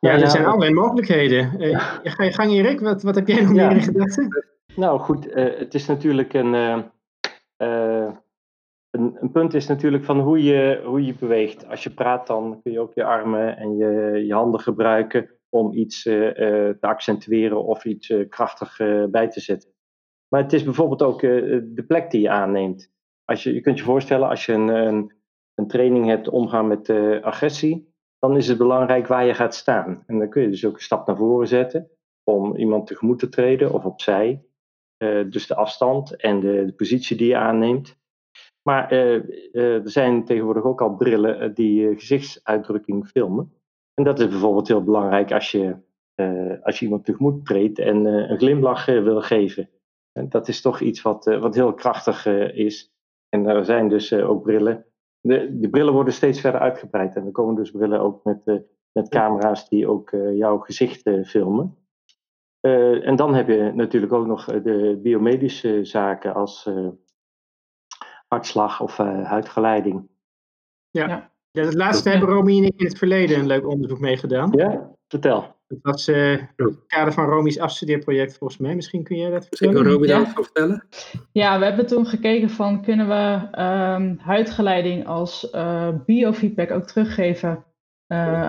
[0.00, 1.62] Ja, er zijn allerlei mogelijkheden.
[1.62, 4.44] Uh, ga je gang Erik, wat, wat heb jij nog meer in gedachten?
[4.76, 6.84] Nou goed, het is natuurlijk een
[8.94, 11.68] een, een, punt is natuurlijk van hoe je, hoe je beweegt.
[11.68, 15.72] Als je praat, dan kun je ook je armen en je, je handen gebruiken om
[15.72, 18.76] iets uh, te accentueren of iets uh, krachtig
[19.10, 19.70] bij te zetten.
[20.28, 22.92] Maar het is bijvoorbeeld ook de plek die je aanneemt.
[23.24, 25.12] Als je, je kunt je voorstellen, als je een, een,
[25.54, 26.90] een training hebt omgaan met
[27.22, 30.02] agressie, dan is het belangrijk waar je gaat staan.
[30.06, 31.90] En dan kun je dus ook een stap naar voren zetten
[32.24, 34.44] om iemand tegemoet te treden of opzij.
[35.28, 37.96] dus de afstand en de, de positie die je aanneemt.
[38.64, 39.22] Maar uh,
[39.52, 43.52] uh, er zijn tegenwoordig ook al brillen uh, die gezichtsuitdrukking filmen.
[43.94, 45.76] En dat is bijvoorbeeld heel belangrijk als je,
[46.62, 49.70] als je iemand tegemoet treedt en een glimlach wil geven.
[50.12, 52.92] En dat is toch iets wat, wat heel krachtig is.
[53.28, 54.86] En er zijn dus ook brillen.
[55.20, 57.16] De, de brillen worden steeds verder uitgebreid.
[57.16, 61.76] En er komen dus brillen ook met, met camera's die ook jouw gezicht filmen.
[62.60, 66.68] en dan heb je natuurlijk ook nog de biomedische zaken als
[68.34, 70.08] hartslag of uh, huidgeleiding.
[70.90, 71.30] Ja.
[71.52, 71.72] ja.
[71.72, 74.52] laatste hebben Romy en ik in het verleden een leuk onderzoek mee gedaan.
[74.56, 75.52] Ja, vertel.
[75.66, 78.74] Dat was uh, het kader van Romy's afstudeerproject volgens mij.
[78.74, 79.74] Misschien kun je dat vertellen?
[79.74, 80.26] Kan Romy ja.
[80.26, 80.86] vertellen?
[81.32, 87.64] Ja, we hebben toen gekeken van kunnen we um, huidgeleiding als uh, biofeedback ook teruggeven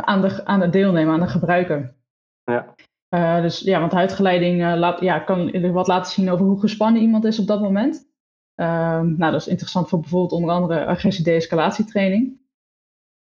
[0.01, 1.95] aan, de, aan de deelnemer, aan de gebruiker.
[2.43, 2.75] Ja.
[3.15, 7.01] Uh, dus ja, want huidgeleiding uh, laat, ja, kan wat laten zien over hoe gespannen
[7.01, 8.13] iemand is op dat moment.
[8.55, 12.39] Um, nou, dat is interessant voor bijvoorbeeld onder andere agressie-de-escalatietraining.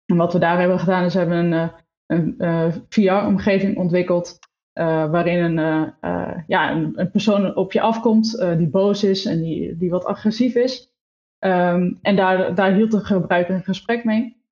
[0.06, 1.68] En wat we daar hebben gedaan is hebben een, eh,
[2.06, 4.38] een, uh, VR-omgeving ontwikkeld
[4.78, 5.94] uh, waarin een,
[6.46, 10.92] ja, een, persoon op je afkomt die boos is en die, die wat agressief is.
[11.38, 14.42] Um, en daar, daar hield de gebruiker een gesprek mee.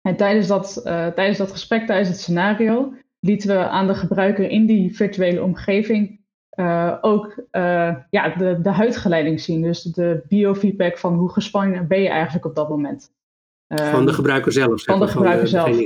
[0.00, 0.80] En tijdens dat,
[1.14, 6.21] tijdens dat gesprek, tijdens het scenario, lieten we aan de gebruiker in die virtuele omgeving
[6.54, 9.62] uh, ook uh, ja, de, de huidgeleiding zien.
[9.62, 13.12] Dus de biofeedback van hoe gespannen ben je eigenlijk op dat moment.
[13.74, 14.82] Van de gebruiker zelf.
[14.82, 15.80] Van de gebruiker zelf.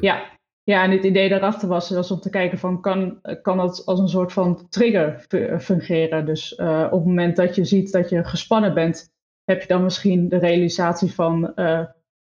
[0.00, 0.22] Ja.
[0.62, 3.98] ja, en het idee daarachter was, was om te kijken van kan, kan dat als
[3.98, 5.26] een soort van trigger
[5.60, 6.26] fungeren.
[6.26, 9.12] Dus uh, op het moment dat je ziet dat je gespannen bent
[9.44, 11.52] heb je dan misschien de realisatie van,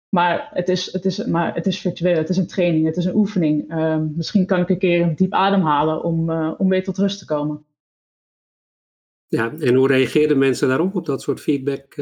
[0.09, 3.05] maar, het is, het is, maar het is virtueel, het is een training, het is
[3.05, 3.69] een oefening.
[3.69, 7.25] Ehm, misschien kan ik een keer een diep ademhalen om, om weer tot rust te
[7.25, 7.65] komen.
[9.27, 11.95] Ja, en hoe reageerden mensen daarop, op dat soort feedback?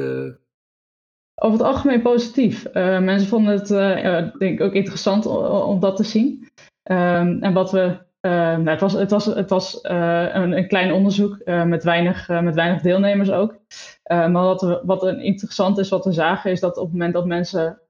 [1.42, 2.66] Over het algemeen positief.
[2.74, 6.48] Uh, mensen vonden het uh, denk ik ook interessant om, dat te zien.
[6.84, 8.06] Um, en wat we.
[8.22, 12.56] Uh, nou, het was, het was, het was een, een, klein onderzoek met, weinig, met
[12.56, 13.58] weinig deelnemers ook.
[14.04, 17.26] maar wat, we, wat interessant is, wat we zagen, is dat op het moment dat
[17.26, 17.82] mensen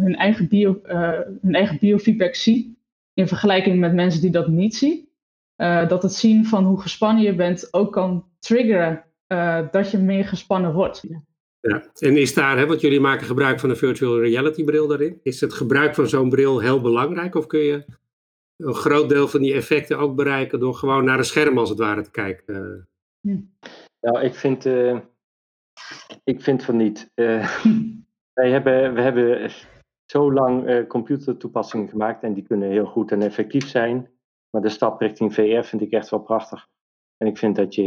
[0.00, 0.80] hun, eigen bio,
[1.40, 2.76] hun eigen biofeedback zien,
[3.14, 5.08] in vergelijking met mensen die dat niet zien,
[5.88, 9.04] dat het zien van hoe gespannen je bent ook kan triggeren
[9.70, 11.02] dat je meer gespannen wordt.
[11.60, 15.20] Ja, en is daar, hè, want jullie maken gebruik van een virtual reality bril daarin,
[15.22, 17.84] is het gebruik van zo'n bril heel belangrijk of kun je
[18.56, 21.78] een groot deel van die effecten ook bereiken door gewoon naar een scherm als het
[21.78, 22.88] ware te kijken?
[24.00, 24.98] Nou, ik vind, uh,
[26.24, 27.10] ik vind van niet.
[27.14, 27.64] Uh,
[28.34, 29.50] wij hebben, we hebben
[30.04, 34.10] zo lang uh, computertoepassingen gemaakt en die kunnen heel goed en effectief zijn.
[34.50, 36.68] Maar de stap richting VR vind ik echt wel prachtig.
[37.16, 37.84] En ik vind dat je,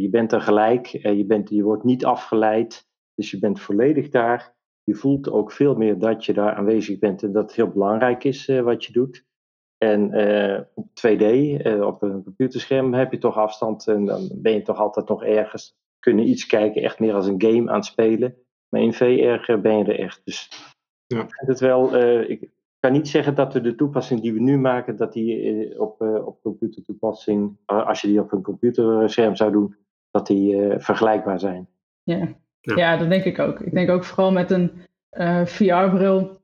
[0.00, 2.86] je bent er gelijk, je, bent, je wordt niet afgeleid.
[3.14, 4.56] Dus je bent volledig daar.
[4.82, 8.24] Je voelt ook veel meer dat je daar aanwezig bent en dat het heel belangrijk
[8.24, 9.24] is uh, wat je doet.
[9.78, 14.30] En uh, op 2D, uh, eh, op een computerscherm, heb je toch afstand en dan
[14.34, 15.76] ben je toch altijd nog ergens.
[15.98, 18.36] Kunnen iets kijken, echt meer als een game aan het spelen.
[18.68, 20.20] Maar in VR ben je er echt.
[20.24, 20.50] Dus
[21.06, 21.22] ja.
[21.22, 21.96] ik vind het wel.
[22.30, 22.50] ik
[22.80, 26.42] kan niet zeggen dat we de toepassing die we nu maken, dat die op, op
[26.42, 29.76] computertoepassing, als je die op een computerscherm zou doen,
[30.10, 31.68] dat die vergelijkbaar zijn.
[32.02, 32.36] Ja.
[32.60, 32.96] Ja.
[32.96, 33.60] dat denk ik ook.
[33.60, 34.70] Ik denk ook vooral met een
[35.18, 36.40] uh, eh, VR-bril.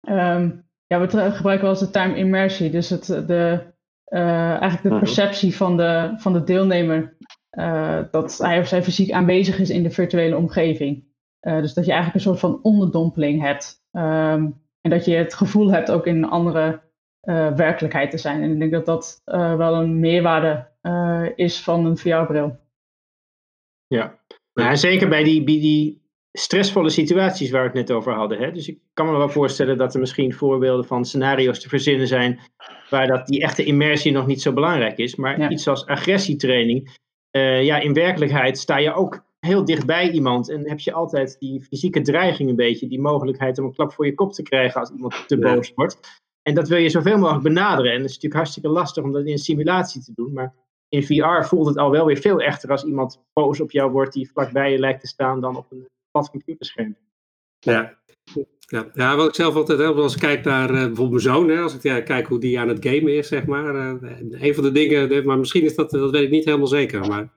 [0.00, 0.50] Ehm,
[0.86, 2.70] ja, we gebruiken wel eens de time immersie.
[2.70, 3.62] Dus het, de,
[4.08, 4.98] uh, eigenlijk de mhm.
[4.98, 7.16] perceptie van de, van de deelnemer.
[7.50, 11.04] Uh, dat hij of zij fysiek aanwezig is in de virtuele omgeving.
[11.40, 13.82] Dus dat je eigenlijk een soort van onderdompeling hebt.
[13.92, 16.80] Um, en dat je het gevoel hebt ook in een andere
[17.54, 18.42] werkelijkheid te zijn.
[18.42, 19.20] En ik denk dat dat
[19.58, 20.68] wel een meerwaarde
[21.34, 22.58] is van een VR-bril.
[23.86, 24.18] Ja,
[24.54, 28.38] nou, zeker bij die, bij die stressvolle situaties waar we het net over hadden.
[28.38, 28.52] Hè?
[28.52, 32.40] Dus ik kan me wel voorstellen dat er misschien voorbeelden van scenario's te verzinnen zijn
[32.90, 35.16] waar dat, die echte immersie nog niet zo belangrijk is.
[35.16, 36.96] Maar iets als agressietraining,
[37.30, 42.00] ja, in werkelijkheid sta je ook heel dichtbij iemand en heb je altijd die fysieke
[42.00, 45.24] dreiging een beetje, die mogelijkheid om een klap voor je kop te krijgen als iemand
[45.26, 46.20] te boos wordt.
[46.42, 47.92] En dat wil je zoveel mogelijk benaderen.
[47.92, 50.54] En het is natuurlijk hartstikke lastig om dat in een simulatie te doen, maar
[50.88, 54.12] in VR voelt het al wel weer veel echter als iemand boos op jou wordt
[54.12, 56.96] die vlakbij je lijkt te staan dan op een plat computerscherm.
[57.58, 57.98] Ja.
[58.70, 58.90] Ja.
[58.94, 61.60] ja, wat ik zelf altijd heb, als ik kijk naar uh, bijvoorbeeld mijn zoon, hè,
[61.60, 63.74] als ik ja, kijk hoe die aan het gamen is, zeg maar.
[63.74, 67.06] Uh, een van de dingen, maar misschien is dat, dat weet ik niet helemaal zeker,
[67.06, 67.32] maar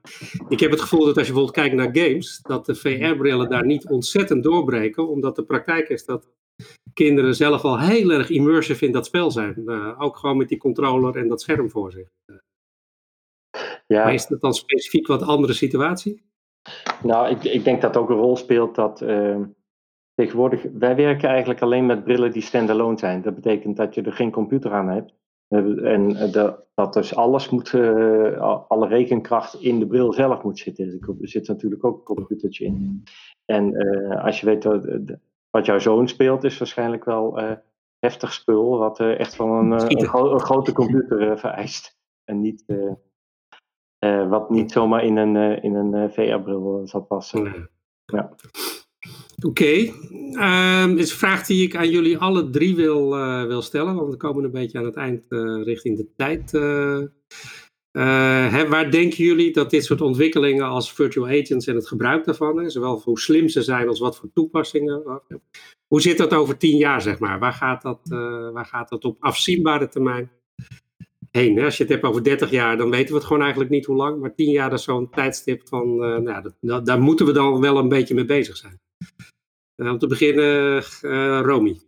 [0.50, 3.66] ik heb het gevoel dat als je bijvoorbeeld kijkt naar games, dat de VR-brillen daar
[3.66, 6.28] niet ontzettend doorbreken, omdat de praktijk is dat
[6.94, 9.64] kinderen zelf al heel erg immersive in dat spel zijn.
[9.66, 12.08] Uh, ook gewoon met die controller en dat scherm voor zich.
[13.88, 14.04] Ja.
[14.04, 16.24] Maar is dat dan specifiek wat andere situatie?
[17.04, 19.38] Nou, ik, ik denk dat ook een rol speelt dat uh,
[20.22, 23.22] tegenwoordig, wij werken eigenlijk alleen met brillen die standalone zijn.
[23.22, 25.14] Dat betekent dat je er geen computer aan hebt.
[25.48, 31.00] En de, dat dus alles moet, uh, alle rekenkracht in de bril zelf moet zitten.
[31.22, 33.04] Er zit natuurlijk ook een computertje in.
[33.46, 34.64] En uh, als je weet
[35.50, 37.40] wat, jouw zoon speelt, is waarschijnlijk wel
[38.00, 42.00] heftig spul, wat echt van een, een, een, grote computer vereist.
[42.24, 42.66] En niet
[44.06, 47.70] uh, wat niet zomaar in een, uh, in een eh, VR-bril zal passen.
[48.06, 48.36] Ja.
[49.44, 49.94] Oké, okay.
[50.84, 53.10] um, is een vraag die ik aan jullie alle drie wil,
[53.48, 55.24] wil stellen, want we komen een beetje aan het eind
[55.66, 56.52] richting de tijd.
[58.52, 62.70] Hè, waar denken jullie dat dit soort ontwikkelingen als virtual agents en het gebruik daarvan,
[62.70, 65.22] zowel voor hoe slim ze zijn als wat voor toepassingen,
[65.88, 67.40] hoe zit dat over tien jaar, zeg maar?
[67.40, 68.00] Waar gaat dat,
[68.54, 70.32] waar gaat dat op afzienbare termijn?
[71.32, 71.60] heen.
[71.60, 73.96] Als je het hebt over 30 jaar, dan weten we het gewoon eigenlijk niet hoe
[73.96, 74.20] lang.
[74.20, 75.96] Maar 10 jaar is zo'n tijdstip van,
[76.60, 78.81] nou, daar moeten we dan wel een beetje mee bezig zijn.
[79.76, 81.80] Uh, om te beginnen, uh, Romy.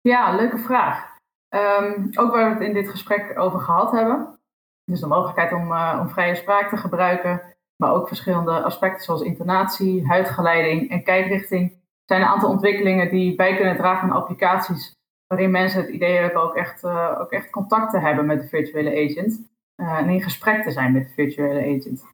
[0.00, 1.10] Ja, leuke vraag.
[1.54, 4.38] Um, ook waar we het in dit gesprek over gehad hebben.
[4.84, 7.42] Dus de mogelijkheid om, om vrije spraak te gebruiken.
[7.76, 11.80] Maar ook verschillende aspecten zoals intonatie, huidgeleiding en kijkrichting.
[12.04, 14.94] zijn een aantal ontwikkelingen die bij kunnen dragen aan applicaties
[15.26, 16.84] waarin mensen het idee hebben ook echt,
[17.18, 19.40] ook echt contact te hebben met de virtuele agent.
[19.74, 22.04] En in gesprek te zijn met de virtuele agent.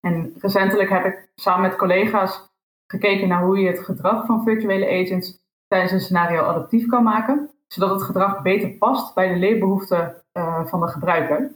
[0.00, 2.48] En recentelijk heb ik samen met collega's
[2.86, 7.50] gekeken naar hoe je het gedrag van virtuele agents tijdens een scenario adaptief kan maken,
[7.66, 11.50] zodat het gedrag beter past bij de leerbehoeften uh, van de gebruiker.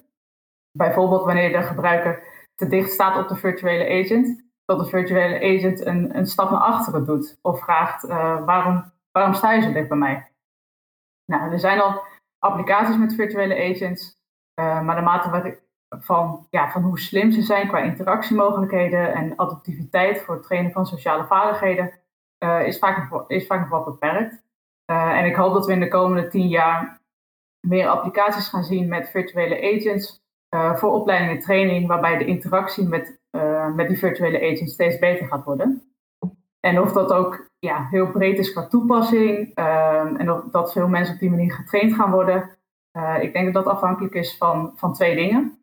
[0.72, 2.22] Bijvoorbeeld wanneer de gebruiker
[2.54, 6.60] te dicht staat op de virtuele agent, dat de virtuele agent een, een stap naar
[6.60, 7.38] achteren doet.
[7.42, 8.06] Of vraagt,
[8.46, 10.32] waarom, waarom sta je zo dicht bij mij?
[11.24, 12.02] Nou, er zijn al
[12.38, 14.18] applicaties met virtuele agents,
[14.54, 15.60] maar de mate
[15.98, 20.86] van, ja, van hoe slim ze zijn qua interactiemogelijkheden en adaptiviteit voor het trainen van
[20.86, 21.92] sociale vaardigheden,
[22.64, 24.42] is, vaak nog, is vaak nog wat beperkt.
[24.84, 27.00] en ik hoop dat we in de komende tien jaar
[27.60, 30.22] meer applicaties gaan zien met virtuele agents
[30.54, 33.18] uh, voor opleiding en training, waarbij de interactie met,
[33.74, 35.82] met die virtuele agents steeds beter gaat worden.
[36.60, 41.14] En of dat ook ja, heel breed is qua toepassing uh, en dat veel mensen
[41.14, 42.50] op die manier getraind gaan worden.
[43.20, 45.59] Ik denk dat dat afhankelijk is van, van twee dingen.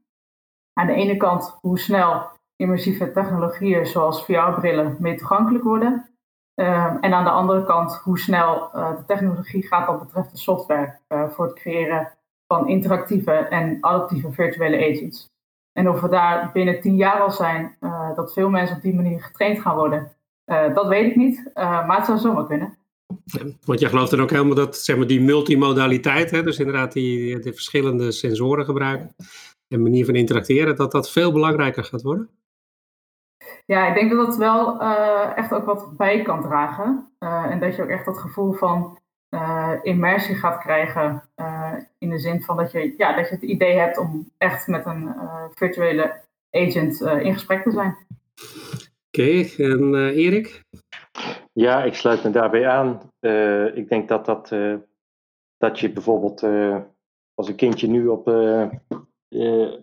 [0.78, 6.10] Aan de ene kant hoe snel immersieve technologieën zoals VR-brillen meer toegankelijk worden.
[6.54, 10.38] Ehm, en aan de andere kant hoe snel uh, de technologie gaat wat betreft de
[10.38, 12.14] software uh, voor het creëren
[12.48, 15.26] van interactieve en adaptieve virtuele agents.
[15.72, 18.96] En of we daar binnen tien jaar al zijn, uh, dat veel mensen op die
[18.96, 20.12] manier getraind gaan worden,
[20.74, 21.52] dat weet ik niet.
[21.54, 22.78] maar het zou zomaar kunnen.
[23.66, 27.40] Want jij gelooft dan ook helemaal dat zeg maar, die multimodaliteit, hè, dus inderdaad die,
[27.40, 29.16] die verschillende sensoren gebruiken
[29.68, 32.30] en manier van interacteren, dat dat veel belangrijker gaat worden?
[33.66, 37.12] Ja, ik denk dat dat wel uh, echt ook wat bij kan dragen.
[37.20, 39.00] Uh, en dat je ook echt dat gevoel van
[39.30, 41.24] uh, immersie gaat krijgen.
[41.98, 44.86] in de zin van dat je, ja, dat je het idee hebt om echt met
[44.86, 45.16] een
[45.56, 47.98] virtuele agent in gesprek te zijn.
[49.08, 50.64] Oké, okay, en Erik?
[51.54, 53.02] Ja, ik sluit me daarbij aan.
[53.76, 54.56] ik denk dat, dat,
[55.58, 56.44] dat je bijvoorbeeld
[57.34, 58.26] als een kindje nu op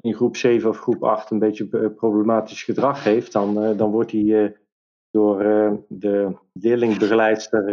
[0.01, 3.91] in groep 7 of groep 8 een beetje eh, problematisch gedrag heeft, dan, uh, dan
[3.91, 4.57] wordt hij
[5.11, 5.39] door
[5.89, 7.65] de leerlingbegeleidster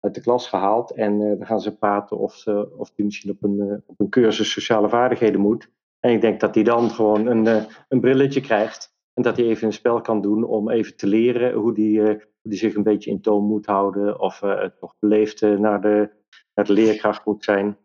[0.00, 0.92] uit de klas gehaald.
[0.94, 4.50] En dan gaan ze praten of, ze, of die misschien op een, op een cursus
[4.50, 5.70] sociale vaardigheden moet.
[6.00, 8.94] En ik denk dat hij dan gewoon een, een brilletje krijgt.
[9.14, 12.02] En dat hij even een spel kan doen om even te leren hoe die,
[12.42, 14.20] die zich een beetje in toon moet houden.
[14.20, 16.10] Of het nog beleefd naar, de,
[16.54, 17.76] naar de leerkracht moet zijn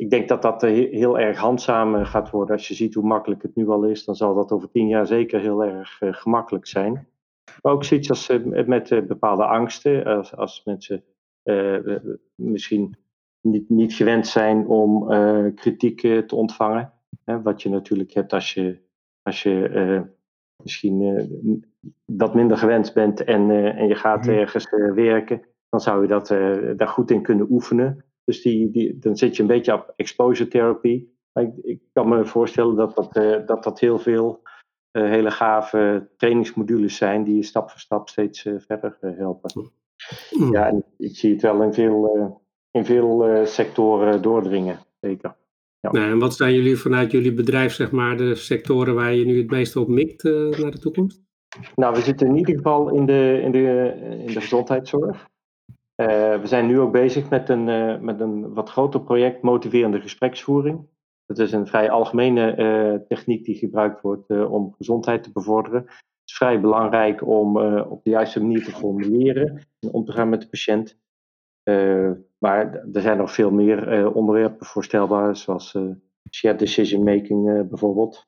[0.00, 2.54] ik denk dat dat heel erg handzaam eh, gaat worden.
[2.56, 5.06] Als je ziet hoe makkelijk het nu al is, dan zal dat over tien jaar
[5.06, 7.08] zeker heel erg uh, gemakkelijk zijn.
[7.62, 8.30] Maar ook zoiets als
[8.66, 10.04] met bepaalde angsten.
[10.04, 11.04] Als, als mensen
[12.34, 12.96] misschien
[13.40, 15.06] niet, niet gewend zijn om
[15.54, 16.92] kritiek te ontvangen.
[17.24, 18.78] Hè, wat je natuurlijk hebt als je,
[19.22, 20.04] als je
[20.62, 21.64] misschien
[22.04, 24.34] dat minder gewend bent en, en je gaat mhm.
[24.34, 25.42] ergens werken.
[25.68, 26.28] Dan zou je dat,
[26.78, 28.04] daar goed in kunnen oefenen.
[28.30, 31.06] Dus die, die, dan zit je een beetje op exposure therapy.
[31.34, 34.42] Ik, ik kan me voorstellen dat dat, uh, dat, dat heel veel
[34.92, 39.70] uh, hele gave trainingsmodules zijn die je stap voor stap steeds uh, verder helpen.
[40.30, 40.52] Mm.
[40.52, 42.40] Ja, en ik zie het wel in veel,
[42.70, 45.36] in veel sectoren doordringen, zeker.
[45.80, 45.90] Ja.
[45.90, 49.38] Nou, en wat zijn jullie vanuit jullie bedrijf, zeg maar, de sectoren waar je nu
[49.38, 51.22] het meeste op mikt naar de toekomst?
[51.74, 53.94] Nou, we zitten in ieder geval in de, in de,
[54.26, 55.29] in de gezondheidszorg.
[56.00, 60.00] Uh, we zijn nu ook bezig met een, uh, met een wat groter project motiverende
[60.00, 60.88] gespreksvoering.
[61.26, 65.80] Dat is een vrij algemene uh, techniek die gebruikt wordt om gezondheid te bevorderen.
[65.80, 70.28] Het is vrij belangrijk om op de juiste manier te formuleren en om te gaan
[70.28, 70.98] met de patiënt.
[72.38, 75.78] maar er zijn nog veel meer onderwerpen voorstelbaar, zoals
[76.30, 78.26] shared decision making bijvoorbeeld.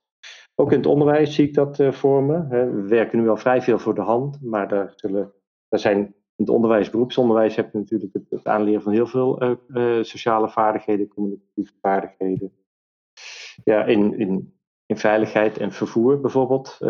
[0.54, 2.46] Ook in het onderwijs zie ik dat voor me.
[2.48, 5.32] We werken nu al vrij veel voor de hand, maar daar, zullen,
[5.68, 9.42] daar zijn in het onderwijs, beroepsonderwijs, heb je natuurlijk het, het aanleren van heel veel
[9.42, 12.52] uh, uh, sociale vaardigheden, communicatieve vaardigheden.
[13.64, 14.54] Ja, in, in,
[14.86, 16.78] in veiligheid en vervoer bijvoorbeeld.
[16.80, 16.88] Uh,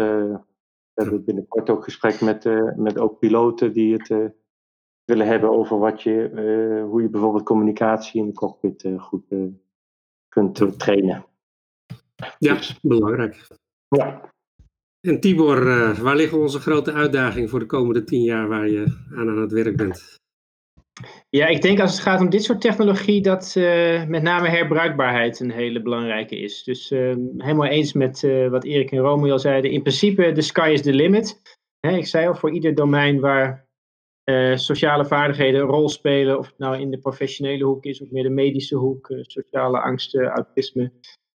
[0.93, 2.45] we hebben binnenkort ook gesprek met,
[2.77, 4.35] met ook piloten die het
[5.05, 9.25] willen hebben over wat je, hoe je bijvoorbeeld communicatie in de cockpit goed
[10.29, 11.25] kunt trainen.
[12.39, 13.47] Ja, dus, belangrijk.
[13.89, 14.32] Ja.
[15.09, 18.99] En Tibor, uh, waar liggen onze grote uitdagingen voor de komende tien jaar waar je
[19.15, 20.15] aan aan het werk bent?
[21.31, 25.41] Ja, ik denk als het gaat om dit soort technologie dat uh, met name herbruikbaarheid
[25.41, 26.63] een hele belangrijke is.
[26.63, 29.71] Dus uh, helemaal eens met wat Erik en Romeo al zeiden.
[29.71, 31.41] In principe, the sky is the limit.
[31.81, 33.67] Hè, ik zei al, voor ieder domein waar
[34.55, 38.23] sociale vaardigheden een rol spelen, of het nou in de professionele hoek is of meer
[38.23, 40.93] de medische hoek, sociale angsten, autisme,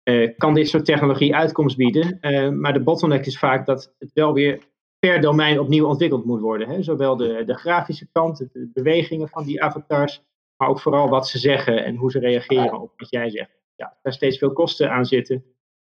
[0.09, 2.17] uh, kan dit soort technologie uitkomst bieden.
[2.21, 4.59] Uh, maar de bottleneck is vaak dat het wel weer
[4.99, 6.69] per domein opnieuw ontwikkeld moet worden.
[6.69, 6.83] Hè?
[6.83, 10.23] Zowel de, de grafische kant, de bewegingen van die avatars,
[10.57, 13.63] maar ook vooral wat ze zeggen en hoe ze reageren op wat jij zegt.
[13.75, 15.43] Ja, als er steeds veel kosten aan zitten,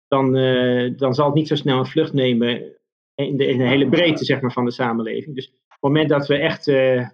[0.08, 2.76] dan, uh, dan zal het niet zo snel een vlucht nemen
[3.14, 5.34] in de, in de hele breedte zeg maar, van de samenleving.
[5.34, 6.66] Dus op het moment dat we echt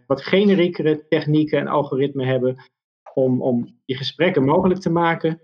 [0.07, 2.57] wat generiekere technieken en algoritmen hebben
[3.14, 5.40] om, om die gesprekken mogelijk te maken,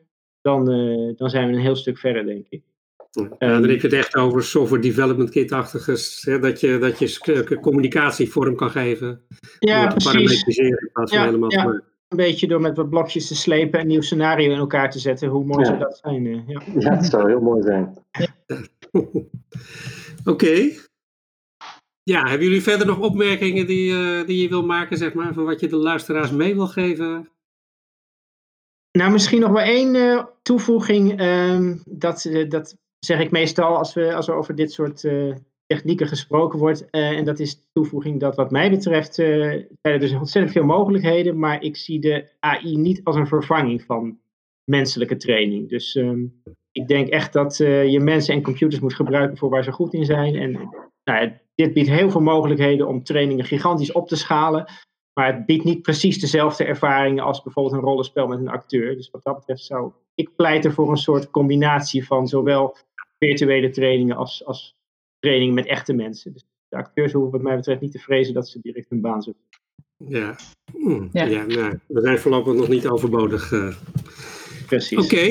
[0.49, 2.63] dan, uh, dan zijn we een heel stuk verder, denk ik.
[3.11, 8.31] Ja, dan heb je het echt over software development kit-achtiges, dat je, dat je communicatie
[8.31, 9.21] vorm kan geven.
[9.59, 10.45] Ja, precies.
[10.45, 11.83] in plaats van helemaal ja.
[12.09, 14.99] Een beetje door met wat blokjes te slepen en een nieuw scenario in elkaar te
[14.99, 15.29] zetten.
[15.29, 16.27] Hoe mooi zou dat zijn?
[16.27, 16.63] Eh, ja.
[16.79, 17.95] ja, het zou heel mooi zijn.
[20.33, 20.71] Oké.
[22.03, 25.45] Ja, hebben jullie verder nog opmerkingen die, uh, die je wil maken, zeg maar, van
[25.45, 27.29] wat je de luisteraars mee wil geven?
[28.99, 31.21] Nou, misschien nog wel één uh, toevoeging.
[31.21, 35.09] Uh, dat, uh, dat zeg ik meestal als, we, als er over dit soort
[35.67, 36.91] technieken gesproken wordt.
[36.91, 41.39] en dat is de toevoeging dat wat mij betreft zijn er dus ontzettend veel mogelijkheden.
[41.39, 44.19] Maar ik zie de AI niet als een vervanging van
[44.65, 45.69] menselijke training.
[45.69, 46.43] Dus um,
[46.73, 50.05] ik denk echt dat je mensen en computers moet gebruiken voor waar ze goed in
[50.05, 50.35] zijn.
[50.35, 50.69] En
[51.05, 54.69] nou, dit biedt heel veel mogelijkheden om trainingen gigantisch op te schalen.
[55.19, 58.97] Maar het biedt niet precies dezelfde ervaringen als bijvoorbeeld een rollenspel met een acteur.
[58.97, 62.77] Dus wat dat betreft zou ik pleiten voor een soort combinatie van zowel
[63.19, 64.77] virtuele trainingen als, als
[65.19, 66.33] trainingen met echte mensen.
[66.33, 69.23] Dus de acteurs hoeven wat mij betreft niet te vrezen dat ze direct hun baan
[69.23, 69.43] zoeken.
[69.97, 70.37] Ja,
[70.73, 71.09] hm.
[71.13, 71.25] ja.
[71.25, 73.51] ja nou, we zijn voorlopig nog niet overbodig.
[73.51, 73.77] Uh...
[74.67, 74.99] Precies.
[74.99, 75.27] Oké,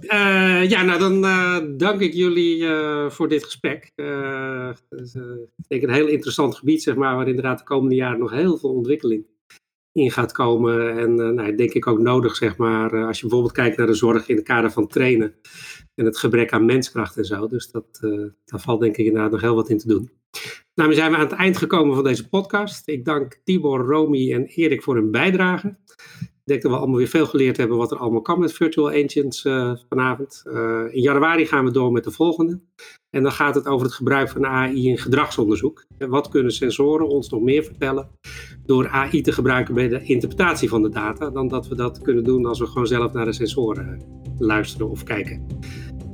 [0.00, 3.92] uh, ja, nou dan uh, dank ik jullie uh, voor dit gesprek.
[3.94, 8.18] Het is ik denk een heel interessant gebied, zeg maar, waar inderdaad de komende jaren
[8.18, 9.30] nog heel veel ontwikkeling
[9.92, 10.98] in gaat komen.
[10.98, 14.28] En nou, denk ik ook nodig, zeg maar, als je bijvoorbeeld kijkt naar de zorg
[14.28, 15.34] in het kader van trainen
[15.94, 17.46] en het gebrek aan menskracht en zo.
[17.46, 17.98] Dus dat,
[18.44, 20.10] daar valt denk ik inderdaad nog heel wat in te doen.
[20.74, 22.88] Nou, we zijn aan het eind gekomen van deze podcast.
[22.88, 25.76] Ik dank Tibor, Romy en Erik voor hun bijdrage.
[26.20, 28.92] Ik denk dat we allemaal weer veel geleerd hebben wat er allemaal kan met virtual
[28.92, 30.42] uh, vanavond.
[30.90, 32.60] In januari gaan we door met de volgende.
[33.12, 35.84] En dan gaat het over het gebruik van AI in gedragsonderzoek.
[35.98, 38.08] Wat kunnen sensoren ons nog meer vertellen
[38.66, 42.24] door AI te gebruiken bij de interpretatie van de data, dan dat we dat kunnen
[42.24, 44.02] doen als we gewoon zelf naar de sensoren
[44.38, 45.46] luisteren of kijken.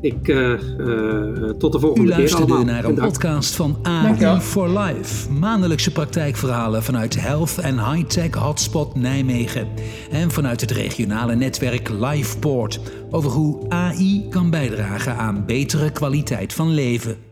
[0.01, 2.17] Ik, uh, uh, tot de volgende U keer.
[2.17, 5.33] U luisterde naar een podcast van AI for Life.
[5.33, 9.69] Maandelijkse praktijkverhalen vanuit Health en High-Tech Hotspot Nijmegen.
[10.11, 12.81] En vanuit het regionale netwerk LifePort.
[13.11, 17.28] Over hoe AI kan bijdragen aan betere kwaliteit van leven.